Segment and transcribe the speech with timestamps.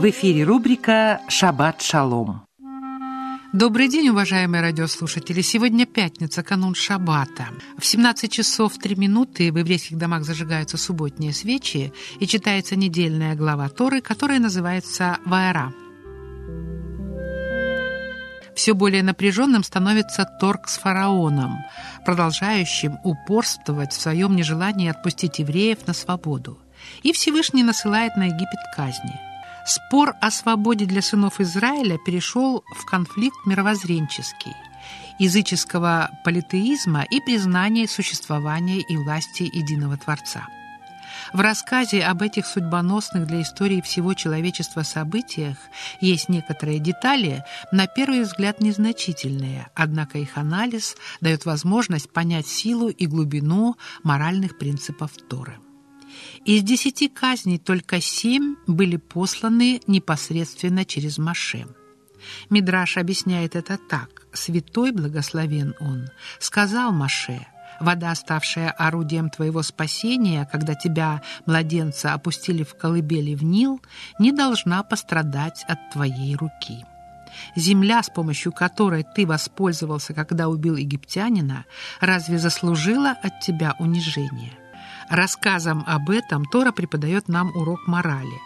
[0.00, 2.46] В эфире рубрика «Шаббат шалом».
[3.52, 5.42] Добрый день, уважаемые радиослушатели.
[5.42, 7.48] Сегодня пятница, канун Шаббата.
[7.76, 13.68] В 17 часов 3 минуты в еврейских домах зажигаются субботние свечи и читается недельная глава
[13.68, 15.70] Торы, которая называется «Ваэра».
[18.54, 21.58] Все более напряженным становится торг с фараоном,
[22.06, 26.58] продолжающим упорствовать в своем нежелании отпустить евреев на свободу.
[27.02, 29.20] И Всевышний насылает на Египет казни–
[29.70, 34.56] Спор о свободе для сынов Израиля перешел в конфликт мировоззренческий,
[35.20, 40.48] языческого политеизма и признания существования и власти единого Творца.
[41.32, 45.56] В рассказе об этих судьбоносных для истории всего человечества событиях
[46.00, 53.06] есть некоторые детали, на первый взгляд незначительные, однако их анализ дает возможность понять силу и
[53.06, 55.58] глубину моральных принципов Торы.
[56.44, 61.66] Из десяти казней только семь были посланы непосредственно через Маше.
[62.50, 64.26] Мидраш объясняет это так.
[64.32, 66.08] «Святой, благословен он,
[66.38, 67.46] сказал Маше,
[67.80, 73.80] вода, ставшая орудием твоего спасения, когда тебя, младенца, опустили в колыбели в Нил,
[74.20, 76.84] не должна пострадать от твоей руки».
[77.56, 81.64] Земля, с помощью которой ты воспользовался, когда убил египтянина,
[82.00, 84.52] разве заслужила от тебя унижение?
[85.10, 88.38] Рассказом об этом Тора преподает нам урок морали.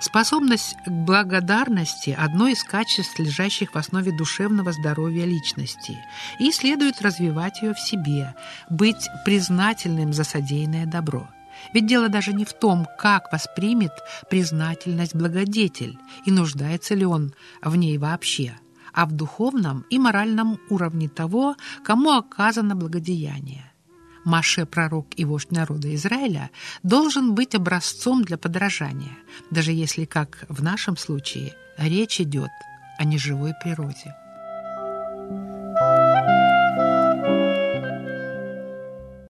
[0.00, 5.98] Способность к благодарности– одно из качеств, лежащих в основе душевного здоровья личности,
[6.38, 8.34] и следует развивать ее в себе,
[8.68, 11.26] быть признательным за содеянное добро.
[11.72, 13.92] Ведь дело даже не в том, как воспримет
[14.28, 18.58] признательность благодетель и нуждается ли он в ней вообще,
[18.92, 23.69] а в духовном и моральном уровне того, кому оказано благодеяние.
[24.24, 26.50] Маше, пророк и вождь народа Израиля,
[26.82, 29.16] должен быть образцом для подражания,
[29.50, 32.50] даже если, как в нашем случае, речь идет
[32.98, 34.14] о неживой природе.